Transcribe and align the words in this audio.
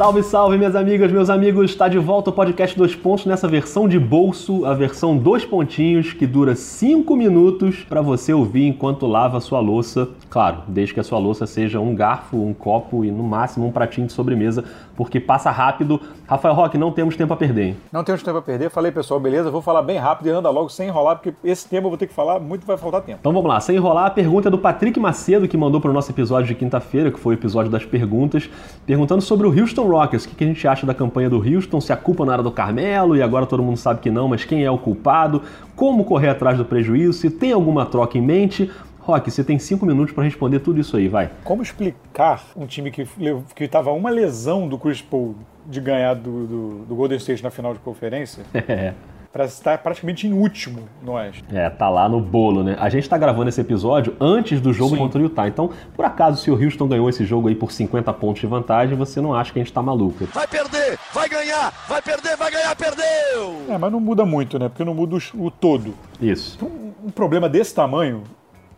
Salve, 0.00 0.22
salve, 0.22 0.56
minhas 0.56 0.74
amigas, 0.74 1.12
meus 1.12 1.28
amigos! 1.28 1.72
Está 1.72 1.86
de 1.86 1.98
volta 1.98 2.30
o 2.30 2.32
podcast 2.32 2.74
Dois 2.74 2.96
Pontos 2.96 3.26
nessa 3.26 3.46
versão 3.46 3.86
de 3.86 3.98
bolso, 3.98 4.64
a 4.64 4.72
versão 4.72 5.14
dois 5.14 5.44
pontinhos, 5.44 6.14
que 6.14 6.26
dura 6.26 6.54
cinco 6.54 7.14
minutos 7.14 7.84
para 7.86 8.00
você 8.00 8.32
ouvir 8.32 8.66
enquanto 8.66 9.06
lava 9.06 9.36
a 9.36 9.42
sua 9.42 9.60
louça. 9.60 10.08
Claro, 10.30 10.62
desde 10.66 10.94
que 10.94 11.00
a 11.00 11.02
sua 11.02 11.18
louça 11.18 11.46
seja 11.46 11.80
um 11.80 11.94
garfo, 11.94 12.38
um 12.38 12.54
copo 12.54 13.04
e 13.04 13.10
no 13.10 13.22
máximo 13.22 13.66
um 13.66 13.70
pratinho 13.70 14.06
de 14.06 14.14
sobremesa, 14.14 14.64
porque 14.96 15.20
passa 15.20 15.50
rápido. 15.50 16.00
Rafael 16.26 16.54
Roque, 16.54 16.78
não 16.78 16.92
temos 16.92 17.14
tempo 17.14 17.34
a 17.34 17.36
perder, 17.36 17.62
hein? 17.64 17.76
Não 17.92 18.02
temos 18.02 18.22
tempo 18.22 18.38
a 18.38 18.42
perder. 18.42 18.70
Falei, 18.70 18.90
pessoal, 18.90 19.20
beleza? 19.20 19.50
Vou 19.50 19.60
falar 19.60 19.82
bem 19.82 19.98
rápido 19.98 20.28
e 20.28 20.30
anda 20.30 20.48
logo 20.48 20.70
sem 20.70 20.88
enrolar, 20.88 21.16
porque 21.16 21.34
esse 21.44 21.68
tema 21.68 21.84
eu 21.84 21.90
vou 21.90 21.98
ter 21.98 22.06
que 22.06 22.14
falar, 22.14 22.40
muito 22.40 22.64
vai 22.64 22.78
faltar 22.78 23.02
tempo. 23.02 23.18
Então 23.20 23.34
vamos 23.34 23.50
lá, 23.50 23.60
sem 23.60 23.76
enrolar, 23.76 24.06
a 24.06 24.10
pergunta 24.10 24.48
é 24.48 24.50
do 24.50 24.56
Patrick 24.56 24.98
Macedo, 24.98 25.46
que 25.46 25.58
mandou 25.58 25.78
para 25.78 25.90
o 25.90 25.92
nosso 25.92 26.10
episódio 26.10 26.48
de 26.48 26.54
quinta-feira, 26.54 27.10
que 27.10 27.20
foi 27.20 27.34
o 27.34 27.36
episódio 27.36 27.70
das 27.70 27.84
perguntas, 27.84 28.48
perguntando 28.86 29.20
sobre 29.20 29.46
o 29.46 29.50
Houston 29.50 29.89
Rockets. 29.90 30.24
O 30.24 30.28
que 30.28 30.44
a 30.44 30.46
gente 30.46 30.66
acha 30.66 30.86
da 30.86 30.94
campanha 30.94 31.28
do 31.28 31.36
Houston? 31.36 31.80
Se 31.80 31.92
a 31.92 31.96
culpa 31.96 32.24
não 32.24 32.32
era 32.32 32.42
do 32.42 32.50
Carmelo 32.50 33.16
e 33.16 33.22
agora 33.22 33.46
todo 33.46 33.62
mundo 33.62 33.76
sabe 33.76 34.00
que 34.00 34.10
não, 34.10 34.28
mas 34.28 34.44
quem 34.44 34.64
é 34.64 34.70
o 34.70 34.78
culpado? 34.78 35.42
Como 35.74 36.04
correr 36.04 36.28
atrás 36.28 36.56
do 36.58 36.64
prejuízo? 36.64 37.12
Se 37.14 37.30
tem 37.30 37.52
alguma 37.52 37.86
troca 37.86 38.16
em 38.16 38.22
mente? 38.22 38.70
Rock, 39.00 39.30
você 39.30 39.42
tem 39.42 39.58
cinco 39.58 39.84
minutos 39.86 40.14
para 40.14 40.24
responder 40.24 40.60
tudo 40.60 40.78
isso 40.78 40.96
aí, 40.96 41.08
vai. 41.08 41.30
Como 41.42 41.62
explicar 41.62 42.44
um 42.54 42.66
time 42.66 42.90
que 42.90 43.08
que 43.54 43.64
estava 43.64 43.90
uma 43.92 44.10
lesão 44.10 44.68
do 44.68 44.78
Chris 44.78 45.00
Paul 45.00 45.34
de 45.66 45.80
ganhar 45.80 46.14
do, 46.14 46.46
do, 46.46 46.84
do 46.86 46.94
Golden 46.94 47.16
State 47.18 47.42
na 47.42 47.50
final 47.50 47.72
de 47.72 47.80
conferência? 47.80 48.44
É 48.68 48.94
para 49.32 49.44
estar 49.44 49.78
praticamente 49.78 50.26
em 50.26 50.32
último 50.32 50.88
no 51.02 51.12
Oeste. 51.12 51.44
É, 51.52 51.70
tá 51.70 51.88
lá 51.88 52.08
no 52.08 52.20
bolo, 52.20 52.64
né? 52.64 52.76
A 52.80 52.88
gente 52.88 53.08
tá 53.08 53.16
gravando 53.16 53.48
esse 53.48 53.60
episódio 53.60 54.16
antes 54.20 54.60
do 54.60 54.72
jogo 54.72 54.96
Sim. 54.96 55.02
contra 55.02 55.20
o 55.20 55.22
Utah. 55.22 55.46
Então, 55.46 55.70
por 55.94 56.04
acaso, 56.04 56.42
se 56.42 56.50
o 56.50 56.60
Houston 56.60 56.88
ganhou 56.88 57.08
esse 57.08 57.24
jogo 57.24 57.48
aí 57.48 57.54
por 57.54 57.70
50 57.70 58.12
pontos 58.14 58.40
de 58.40 58.46
vantagem, 58.48 58.96
você 58.96 59.20
não 59.20 59.32
acha 59.32 59.52
que 59.52 59.60
a 59.60 59.62
gente 59.62 59.72
tá 59.72 59.80
maluco. 59.80 60.26
Vai 60.32 60.48
perder, 60.48 60.98
vai 61.12 61.28
ganhar, 61.28 61.72
vai 61.88 62.02
perder, 62.02 62.36
vai 62.36 62.50
ganhar, 62.50 62.74
perdeu! 62.74 63.62
É, 63.68 63.78
mas 63.78 63.92
não 63.92 64.00
muda 64.00 64.24
muito, 64.24 64.58
né? 64.58 64.68
Porque 64.68 64.84
não 64.84 64.94
muda 64.94 65.16
o, 65.34 65.50
todo. 65.50 65.94
Isso. 66.20 66.56
Então, 66.56 66.70
um 67.04 67.10
problema 67.10 67.48
desse 67.48 67.72
tamanho 67.72 68.24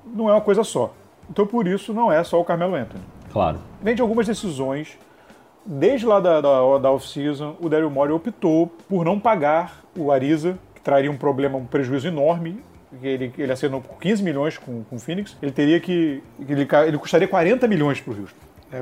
não 0.05 0.29
é 0.29 0.33
uma 0.33 0.41
coisa 0.41 0.63
só. 0.63 0.93
Então, 1.31 1.47
por 1.47 1.67
isso, 1.67 1.95
não 1.95 2.13
é 2.13 2.23
só 2.23 2.39
o 2.39 2.45
Carmelo 2.45 2.75
Anthony. 2.75 3.03
Claro. 3.33 3.59
Vem 3.81 3.95
de 3.95 4.03
algumas 4.03 4.27
decisões 4.27 4.99
Desde 5.65 6.07
lá 6.07 6.19
da, 6.19 6.41
da, 6.41 6.79
da 6.79 6.91
off-season, 6.91 7.57
o 7.61 7.69
Daryl 7.69 7.91
Morey 7.91 8.13
optou 8.13 8.67
por 8.89 9.05
não 9.05 9.19
pagar 9.19 9.83
o 9.97 10.11
Ariza, 10.11 10.59
que 10.75 10.81
traria 10.81 11.11
um 11.11 11.17
problema, 11.17 11.57
um 11.57 11.67
prejuízo 11.67 12.09
enorme. 12.09 12.61
Ele, 13.03 13.33
ele 13.39 13.53
assinou 13.53 13.81
por 13.81 13.99
15 13.99 14.23
milhões 14.23 14.59
com, 14.59 14.85
com 14.85 14.97
o 14.97 14.99
Phoenix. 14.99 15.37
Ele 15.41 15.53
teria 15.53 15.81
que. 15.81 16.23
Ele, 16.41 16.69
ele 16.87 16.99
custaria 16.99 17.29
40 17.29 17.67
milhões 17.69 18.01
para 18.01 18.13
o 18.13 18.21
Houston. 18.21 18.53
É, 18.73 18.81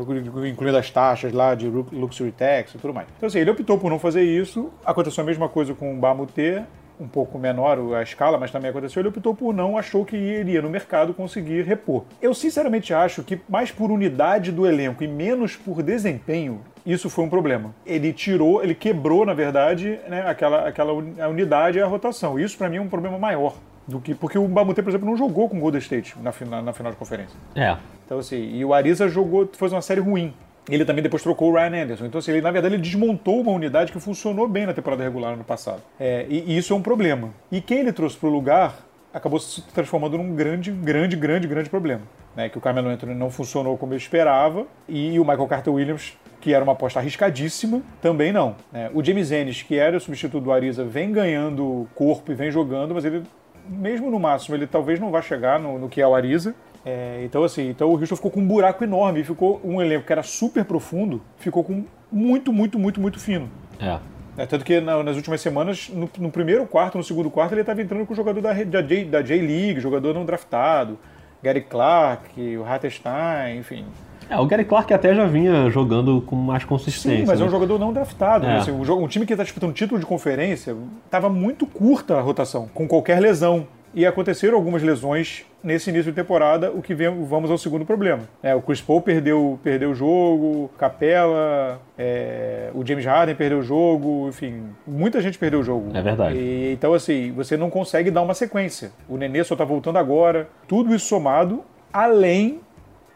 incluindo 0.48 0.76
as 0.76 0.88
taxas 0.88 1.32
lá 1.32 1.52
de 1.54 1.68
Luxury 1.68 2.30
Tax 2.30 2.74
e 2.74 2.78
tudo 2.78 2.94
mais. 2.94 3.08
Então, 3.16 3.26
assim, 3.26 3.40
ele 3.40 3.50
optou 3.50 3.76
por 3.76 3.90
não 3.90 3.98
fazer 3.98 4.22
isso. 4.22 4.70
Aconteceu 4.84 5.22
a 5.22 5.26
mesma 5.26 5.48
coisa 5.48 5.74
com 5.74 5.92
o 5.92 5.96
Bamute 5.98 6.62
um 7.00 7.08
pouco 7.08 7.38
menor 7.38 7.94
a 7.94 8.02
escala, 8.02 8.38
mas 8.38 8.50
também 8.50 8.70
aconteceu, 8.70 9.00
ele 9.00 9.08
optou 9.08 9.34
por 9.34 9.54
não, 9.54 9.78
achou 9.78 10.04
que 10.04 10.16
iria 10.16 10.60
no 10.60 10.68
mercado 10.68 11.14
conseguir 11.14 11.62
repor. 11.62 12.04
Eu 12.20 12.34
sinceramente 12.34 12.92
acho 12.92 13.22
que 13.22 13.40
mais 13.48 13.72
por 13.72 13.90
unidade 13.90 14.52
do 14.52 14.66
elenco 14.66 15.02
e 15.02 15.08
menos 15.08 15.56
por 15.56 15.82
desempenho, 15.82 16.60
isso 16.84 17.10
foi 17.10 17.24
um 17.24 17.28
problema. 17.28 17.74
Ele 17.84 18.12
tirou, 18.12 18.62
ele 18.62 18.74
quebrou, 18.74 19.24
na 19.26 19.34
verdade, 19.34 19.98
né, 20.08 20.24
aquela, 20.26 20.68
aquela 20.68 20.92
unidade 20.92 21.78
e 21.78 21.82
a 21.82 21.86
rotação. 21.86 22.38
Isso 22.38 22.56
para 22.56 22.68
mim 22.68 22.76
é 22.76 22.80
um 22.80 22.88
problema 22.88 23.18
maior 23.18 23.54
do 23.86 24.00
que 24.00 24.14
porque 24.14 24.38
o 24.38 24.46
Bamute, 24.46 24.82
por 24.82 24.90
exemplo, 24.90 25.08
não 25.08 25.16
jogou 25.16 25.48
com 25.48 25.56
o 25.56 25.60
Golden 25.60 25.80
State 25.80 26.14
na, 26.20 26.32
na, 26.48 26.62
na 26.62 26.72
final 26.72 26.92
de 26.92 26.98
conferência. 26.98 27.36
É. 27.54 27.76
Então 28.06 28.18
assim, 28.18 28.36
e 28.36 28.64
o 28.64 28.72
Ariza 28.72 29.08
jogou, 29.08 29.48
fez 29.52 29.72
uma 29.72 29.82
série 29.82 30.00
ruim. 30.00 30.32
Ele 30.68 30.84
também 30.84 31.02
depois 31.02 31.22
trocou 31.22 31.50
o 31.50 31.54
Ryan 31.54 31.82
Anderson. 31.82 32.06
Então, 32.06 32.18
assim, 32.18 32.30
ele, 32.30 32.42
na 32.42 32.50
verdade, 32.50 32.74
ele 32.74 32.82
desmontou 32.82 33.40
uma 33.40 33.50
unidade 33.50 33.90
que 33.90 33.98
funcionou 33.98 34.46
bem 34.46 34.66
na 34.66 34.74
temporada 34.74 35.02
regular 35.02 35.36
no 35.36 35.42
passado. 35.42 35.80
É, 35.98 36.26
e, 36.28 36.52
e, 36.52 36.56
isso 36.56 36.72
é 36.72 36.76
um 36.76 36.82
problema. 36.82 37.30
E 37.50 37.60
quem 37.60 37.78
ele 37.78 37.92
trouxe 37.92 38.16
para 38.16 38.28
o 38.28 38.32
lugar 38.32 38.76
acabou 39.12 39.40
se 39.40 39.62
transformando 39.72 40.16
num 40.16 40.34
grande, 40.34 40.70
grande, 40.70 41.16
grande, 41.16 41.48
grande 41.48 41.68
problema. 41.68 42.02
Né? 42.36 42.48
Que 42.48 42.58
o 42.58 42.60
Carmelo 42.60 42.88
Anthony 42.88 43.14
não 43.14 43.30
funcionou 43.30 43.76
como 43.76 43.92
eu 43.92 43.96
esperava 43.96 44.66
e 44.88 45.18
o 45.18 45.24
Michael 45.24 45.46
Carter 45.46 45.72
Williams, 45.72 46.16
que 46.40 46.54
era 46.54 46.62
uma 46.62 46.72
aposta 46.72 46.98
arriscadíssima, 46.98 47.82
também 48.00 48.32
não. 48.32 48.56
Né? 48.72 48.90
O 48.94 49.04
James 49.04 49.30
Ennis, 49.30 49.62
que 49.62 49.76
era 49.76 49.96
o 49.96 50.00
substituto 50.00 50.42
do 50.42 50.52
Ariza, 50.52 50.84
vem 50.84 51.12
ganhando 51.12 51.88
corpo 51.94 52.32
e 52.32 52.34
vem 52.34 52.50
jogando, 52.50 52.94
mas 52.94 53.04
ele, 53.04 53.22
mesmo 53.68 54.10
no 54.10 54.18
máximo, 54.18 54.56
ele 54.56 54.66
talvez 54.66 54.98
não 54.98 55.10
vá 55.10 55.20
chegar 55.20 55.58
no, 55.58 55.78
no 55.78 55.88
que 55.88 56.00
é 56.00 56.06
o 56.06 56.14
Ariza. 56.14 56.54
É, 56.84 57.20
então, 57.24 57.44
assim, 57.44 57.68
então 57.68 57.90
o 57.90 57.98
Houston 57.98 58.16
ficou 58.16 58.30
com 58.30 58.40
um 58.40 58.46
buraco 58.46 58.82
enorme. 58.82 59.22
Ficou 59.22 59.60
um 59.62 59.82
elenco 59.82 60.06
que 60.06 60.12
era 60.12 60.22
super 60.22 60.64
profundo, 60.64 61.20
ficou 61.36 61.62
com 61.62 61.84
muito, 62.10 62.52
muito, 62.52 62.78
muito, 62.78 63.00
muito 63.00 63.18
fino. 63.18 63.50
É. 63.78 63.98
É, 64.36 64.46
tanto 64.46 64.64
que 64.64 64.80
na, 64.80 65.02
nas 65.02 65.16
últimas 65.16 65.40
semanas, 65.40 65.90
no, 65.90 66.08
no, 66.18 66.30
primeiro 66.30 66.64
quarto, 66.66 66.96
no 66.96 67.04
segundo 67.04 67.30
quarto, 67.30 67.52
ele 67.52 67.60
estava 67.60 67.82
entrando 67.82 68.06
com 68.06 68.12
o 68.12 68.16
jogador 68.16 68.40
da, 68.40 68.52
da, 68.52 68.80
J, 68.80 69.04
da 69.04 69.20
J-League, 69.20 69.80
jogador 69.80 70.14
não 70.14 70.24
draftado, 70.24 70.98
Gary 71.42 71.62
Clark, 71.62 72.56
o 72.56 72.64
Hartenstein, 72.64 73.58
enfim. 73.58 73.84
É, 74.28 74.38
o 74.38 74.46
Gary 74.46 74.64
Clark 74.64 74.94
até 74.94 75.12
já 75.12 75.26
vinha 75.26 75.68
jogando 75.70 76.22
com 76.22 76.36
mais 76.36 76.64
consistência. 76.64 77.18
Sim, 77.18 77.26
mas 77.26 77.40
né? 77.40 77.44
é 77.44 77.48
um 77.48 77.50
jogador 77.50 77.78
não 77.78 77.92
draftado. 77.92 78.46
Né? 78.46 78.52
É. 78.52 78.54
Né? 78.54 78.60
Assim, 78.60 78.70
um, 78.70 79.04
um, 79.04 79.08
time 79.08 79.26
que 79.26 79.32
está 79.32 79.42
disputando 79.42 79.72
título 79.72 79.98
de 79.98 80.06
conferência 80.06 80.76
estava 81.04 81.28
muito 81.28 81.66
curta 81.66 82.16
a 82.16 82.20
rotação, 82.20 82.68
com 82.72 82.86
qualquer 82.86 83.20
lesão 83.20 83.66
e 83.92 84.06
aconteceram 84.06 84.56
algumas 84.56 84.82
lesões 84.82 85.44
nesse 85.62 85.90
início 85.90 86.12
de 86.12 86.16
temporada, 86.16 86.70
o 86.70 86.80
que 86.80 86.94
vem, 86.94 87.24
vamos 87.24 87.50
ao 87.50 87.58
segundo 87.58 87.84
problema. 87.84 88.22
É, 88.42 88.54
o 88.54 88.62
Chris 88.62 88.80
Paul 88.80 89.02
perdeu, 89.02 89.58
perdeu 89.62 89.90
o 89.90 89.94
jogo, 89.94 90.70
Capela, 90.78 91.80
é, 91.98 92.49
o 92.80 92.86
James 92.86 93.04
Harden 93.04 93.34
perdeu 93.34 93.58
o 93.58 93.62
jogo, 93.62 94.26
enfim, 94.28 94.70
muita 94.86 95.20
gente 95.20 95.38
perdeu 95.38 95.60
o 95.60 95.62
jogo. 95.62 95.94
É 95.94 96.00
verdade. 96.00 96.38
E, 96.38 96.72
então, 96.72 96.94
assim, 96.94 97.30
você 97.32 97.54
não 97.56 97.68
consegue 97.68 98.10
dar 98.10 98.22
uma 98.22 98.32
sequência. 98.32 98.90
O 99.06 99.18
Nenê 99.18 99.44
só 99.44 99.54
tá 99.54 99.64
voltando 99.64 99.98
agora. 99.98 100.48
Tudo 100.66 100.94
isso 100.94 101.06
somado, 101.06 101.62
além, 101.92 102.60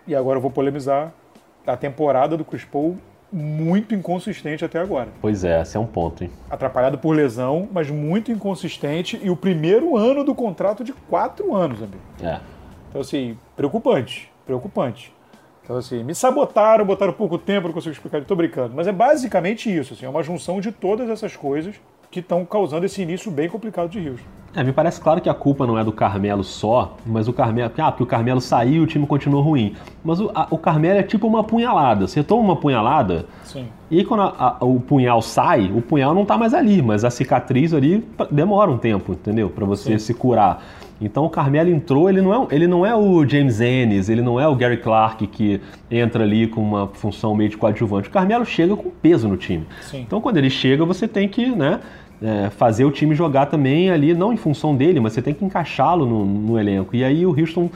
e 0.06 0.14
agora 0.14 0.36
eu 0.36 0.42
vou 0.42 0.50
polemizar, 0.50 1.14
da 1.64 1.76
temporada 1.78 2.36
do 2.36 2.44
Chris 2.44 2.64
Paul 2.64 2.98
muito 3.32 3.94
inconsistente 3.94 4.64
até 4.64 4.78
agora. 4.78 5.08
Pois 5.20 5.44
é, 5.44 5.62
esse 5.62 5.76
é 5.76 5.80
um 5.80 5.86
ponto, 5.86 6.22
hein? 6.22 6.30
Atrapalhado 6.50 6.98
por 6.98 7.16
lesão, 7.16 7.66
mas 7.72 7.90
muito 7.90 8.30
inconsistente. 8.30 9.18
E 9.22 9.30
o 9.30 9.34
primeiro 9.34 9.96
ano 9.96 10.22
do 10.22 10.34
contrato 10.34 10.84
de 10.84 10.92
quatro 10.92 11.54
anos, 11.54 11.82
amigo. 11.82 12.02
É. 12.22 12.38
Então, 12.90 13.00
assim, 13.00 13.38
preocupante. 13.56 14.30
Preocupante. 14.44 15.13
Então, 15.64 15.76
assim, 15.76 16.04
me 16.04 16.14
sabotaram, 16.14 16.84
botaram 16.84 17.14
pouco 17.14 17.38
tempo, 17.38 17.68
não 17.68 17.74
consigo 17.74 17.92
explicar, 17.92 18.20
estou 18.20 18.36
brincando. 18.36 18.74
Mas 18.76 18.86
é 18.86 18.92
basicamente 18.92 19.74
isso, 19.74 19.94
assim, 19.94 20.04
é 20.04 20.08
uma 20.08 20.22
junção 20.22 20.60
de 20.60 20.70
todas 20.70 21.08
essas 21.08 21.34
coisas 21.34 21.74
que 22.10 22.20
estão 22.20 22.44
causando 22.44 22.84
esse 22.84 23.02
início 23.02 23.30
bem 23.30 23.48
complicado 23.48 23.88
de 23.88 23.98
Houston. 23.98 24.28
É, 24.54 24.62
me 24.62 24.72
parece 24.72 25.00
claro 25.00 25.20
que 25.20 25.28
a 25.28 25.34
culpa 25.34 25.66
não 25.66 25.76
é 25.76 25.82
do 25.82 25.90
Carmelo 25.90 26.44
só, 26.44 26.96
mas 27.04 27.26
o 27.26 27.32
Carmelo. 27.32 27.72
Ah, 27.76 27.90
porque 27.90 28.04
o 28.04 28.06
Carmelo 28.06 28.40
saiu 28.40 28.74
e 28.74 28.80
o 28.80 28.86
time 28.86 29.04
continuou 29.04 29.42
ruim. 29.42 29.74
Mas 30.04 30.20
o, 30.20 30.30
a, 30.32 30.46
o 30.48 30.56
Carmelo 30.56 31.00
é 31.00 31.02
tipo 31.02 31.26
uma 31.26 31.42
punhalada. 31.42 32.06
Você 32.06 32.22
toma 32.22 32.42
uma 32.42 32.56
punhalada 32.56 33.26
Sim. 33.42 33.66
e 33.90 34.04
quando 34.04 34.22
a, 34.22 34.58
a, 34.60 34.64
o 34.64 34.78
punhal 34.78 35.20
sai, 35.20 35.72
o 35.74 35.82
punhal 35.82 36.14
não 36.14 36.24
tá 36.24 36.38
mais 36.38 36.54
ali, 36.54 36.80
mas 36.80 37.04
a 37.04 37.10
cicatriz 37.10 37.74
ali 37.74 38.06
demora 38.30 38.70
um 38.70 38.78
tempo, 38.78 39.12
entendeu? 39.12 39.50
Para 39.50 39.64
você 39.64 39.98
Sim. 39.98 39.98
se 39.98 40.14
curar. 40.14 40.62
Então 41.00 41.24
o 41.24 41.30
Carmelo 41.30 41.70
entrou, 41.70 42.08
ele 42.08 42.22
não, 42.22 42.32
é, 42.32 42.46
ele 42.50 42.66
não 42.66 42.86
é 42.86 42.94
o 42.94 43.26
James 43.26 43.60
Ennis, 43.60 44.08
ele 44.08 44.22
não 44.22 44.40
é 44.40 44.46
o 44.46 44.54
Gary 44.54 44.76
Clark 44.76 45.26
que 45.26 45.60
entra 45.90 46.22
ali 46.22 46.46
com 46.46 46.62
uma 46.62 46.86
função 46.86 47.34
meio 47.34 47.50
de 47.50 47.56
coadjuvante. 47.56 48.08
O 48.08 48.12
Carmelo 48.12 48.44
chega 48.46 48.76
com 48.76 48.90
peso 48.90 49.28
no 49.28 49.36
time. 49.36 49.66
Sim. 49.82 50.00
Então 50.00 50.20
quando 50.20 50.36
ele 50.36 50.50
chega, 50.50 50.84
você 50.84 51.08
tem 51.08 51.28
que, 51.28 51.46
né? 51.46 51.80
é, 52.22 52.50
fazer 52.50 52.84
o 52.84 52.90
time 52.90 53.14
jogar 53.14 53.46
também 53.46 53.90
ali, 53.90 54.14
não 54.14 54.32
em 54.32 54.36
função 54.36 54.74
dele, 54.74 54.98
mas 54.98 55.12
você 55.12 55.22
tem 55.22 55.34
que 55.34 55.44
encaixá-lo 55.44 56.06
no, 56.06 56.24
no, 56.24 56.58
elenco. 56.58 56.94
E 56.96 57.04
aí 57.04 57.26
o 57.26 57.38
Houston 57.38 57.70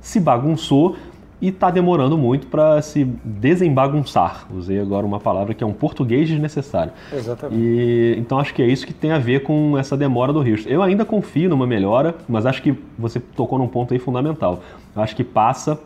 se 0.00 0.20
bagunçou 0.20 0.96
e 1.40 1.48
está 1.48 1.70
demorando 1.70 2.18
muito 2.18 2.46
para 2.46 2.80
se 2.82 3.04
desembagunçar. 3.24 4.46
Usei 4.52 4.80
agora 4.80 5.06
uma 5.06 5.20
palavra 5.20 5.54
que 5.54 5.62
é 5.62 5.66
um 5.66 5.72
português 5.72 6.28
desnecessário. 6.28 6.92
Exatamente. 7.12 7.60
E, 7.60 8.16
então 8.18 8.38
acho 8.38 8.52
que 8.54 8.62
é 8.62 8.66
isso 8.66 8.86
que 8.86 8.92
tem 8.92 9.12
a 9.12 9.18
ver 9.18 9.42
com 9.42 9.78
essa 9.78 9.96
demora 9.96 10.32
do 10.32 10.40
Houston. 10.40 10.68
Eu 10.68 10.82
ainda 10.82 11.04
confio 11.04 11.48
numa 11.48 11.66
melhora, 11.66 12.14
mas 12.28 12.46
acho 12.46 12.62
que 12.62 12.76
você 12.98 13.20
tocou 13.20 13.58
num 13.58 13.68
ponto 13.68 13.94
aí 13.94 14.00
fundamental. 14.00 14.60
Acho 14.96 15.14
que 15.14 15.24
passa 15.24 15.78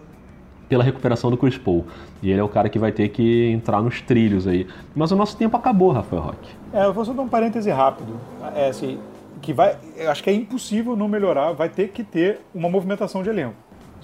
pela 0.69 0.83
recuperação 0.83 1.31
do 1.31 1.37
Chris 1.37 1.59
Paul. 1.59 1.85
E 2.23 2.31
ele 2.31 2.41
é 2.41 2.43
o 2.43 2.49
cara 2.49 2.71
que 2.71 2.79
vai 2.79 2.91
ter 2.91 3.09
que 3.11 3.51
entrar 3.51 3.83
nos 3.83 4.01
trilhos 4.01 4.47
aí. 4.47 4.67
Mas 4.95 5.13
o 5.13 5.17
nosso 5.17 5.37
tempo 5.37 5.55
acabou, 5.55 5.93
Rafael 5.93 6.23
Roque. 6.23 6.51
É, 6.73 6.87
eu 6.87 6.95
vou 6.95 7.05
só 7.05 7.13
dar 7.13 7.21
um 7.21 7.29
parêntese 7.29 7.71
rápido. 7.71 8.19
É 8.55 8.69
assim, 8.69 8.99
que 9.43 9.53
vai, 9.53 9.77
acho 10.09 10.23
que 10.23 10.31
é 10.31 10.33
impossível 10.33 10.97
não 10.97 11.09
melhorar, 11.09 11.53
vai 11.53 11.69
ter 11.69 11.89
que 11.89 12.03
ter 12.03 12.41
uma 12.55 12.71
movimentação 12.71 13.23
de 13.23 13.29
elenco. 13.29 13.57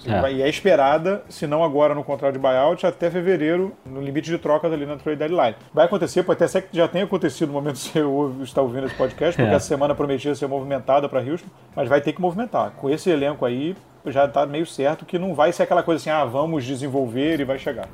É. 0.05 0.33
E 0.33 0.41
é 0.41 0.49
esperada, 0.49 1.23
se 1.29 1.47
não 1.47 1.63
agora 1.63 1.93
no 1.93 2.03
contrato 2.03 2.33
de 2.33 2.39
buyout, 2.39 2.85
até 2.85 3.09
fevereiro, 3.09 3.73
no 3.85 4.01
limite 4.01 4.29
de 4.29 4.37
trocas 4.37 4.71
ali 4.71 4.85
na 4.85 4.95
trade 4.95 5.19
deadline. 5.19 5.55
Vai 5.73 5.85
acontecer, 5.85 6.23
pode 6.23 6.37
até 6.37 6.47
ser 6.47 6.61
que 6.63 6.75
já 6.75 6.87
tenha 6.87 7.05
acontecido 7.05 7.47
no 7.47 7.53
momento 7.53 7.75
que 7.79 8.01
você 8.01 8.43
está 8.43 8.61
ouvindo 8.61 8.85
esse 8.85 8.95
podcast, 8.95 9.35
porque 9.35 9.51
é. 9.51 9.55
essa 9.55 9.67
semana 9.67 9.95
prometia 9.95 10.33
ser 10.35 10.47
movimentada 10.47 11.09
para 11.09 11.19
Houston, 11.21 11.49
mas 11.75 11.89
vai 11.89 12.01
ter 12.01 12.13
que 12.13 12.21
movimentar. 12.21 12.71
Com 12.71 12.89
esse 12.89 13.09
elenco 13.09 13.45
aí, 13.45 13.75
já 14.05 14.25
está 14.25 14.45
meio 14.45 14.65
certo 14.65 15.05
que 15.05 15.19
não 15.19 15.33
vai 15.33 15.51
ser 15.51 15.63
aquela 15.63 15.83
coisa 15.83 16.01
assim, 16.01 16.09
ah, 16.09 16.25
vamos 16.25 16.65
desenvolver 16.65 17.39
e 17.39 17.43
vai 17.43 17.57
chegar. 17.57 17.87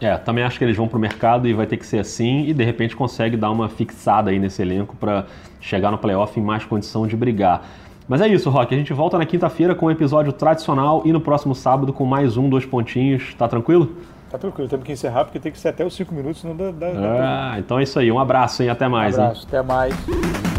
É, 0.00 0.16
também 0.16 0.42
acho 0.42 0.58
que 0.58 0.64
eles 0.64 0.76
vão 0.76 0.88
pro 0.88 0.98
mercado 0.98 1.46
e 1.46 1.54
vai 1.54 1.64
ter 1.64 1.76
que 1.76 1.86
ser 1.86 2.00
assim 2.00 2.46
e 2.46 2.52
de 2.52 2.64
repente 2.64 2.96
consegue 2.96 3.36
dar 3.36 3.52
uma 3.52 3.68
fixada 3.68 4.30
aí 4.30 4.38
nesse 4.38 4.60
elenco 4.60 4.96
para 4.96 5.26
chegar 5.60 5.92
no 5.92 5.98
playoff 5.98 6.38
em 6.38 6.42
mais 6.42 6.64
condição 6.64 7.06
de 7.06 7.16
brigar. 7.16 7.64
Mas 8.08 8.20
é 8.20 8.28
isso, 8.28 8.50
Rock. 8.50 8.74
A 8.74 8.78
gente 8.78 8.92
volta 8.92 9.18
na 9.18 9.26
quinta-feira 9.26 9.74
com 9.74 9.86
o 9.86 9.88
um 9.88 9.92
episódio 9.92 10.32
tradicional 10.32 11.02
e 11.04 11.12
no 11.12 11.20
próximo 11.20 11.54
sábado 11.54 11.92
com 11.92 12.04
mais 12.04 12.36
um, 12.36 12.48
dois 12.48 12.66
pontinhos. 12.66 13.34
Tá 13.34 13.48
tranquilo? 13.48 13.92
Tá 14.30 14.38
tranquilo, 14.38 14.66
temos 14.66 14.86
que 14.86 14.92
encerrar 14.92 15.24
porque 15.24 15.38
tem 15.38 15.52
que 15.52 15.58
ser 15.58 15.68
até 15.68 15.84
os 15.84 15.94
cinco 15.94 16.14
minutos, 16.14 16.40
senão 16.40 16.56
dá. 16.56 16.70
dá, 16.70 16.90
dá 16.90 17.52
ah, 17.52 17.58
então 17.58 17.78
é 17.78 17.82
isso 17.82 17.98
aí. 17.98 18.10
Um 18.10 18.18
abraço, 18.18 18.62
hein? 18.62 18.70
Até 18.70 18.88
mais. 18.88 19.18
Um 19.18 19.22
abraço, 19.22 19.42
hein? 19.42 19.46
até 19.48 19.62
mais. 19.62 20.51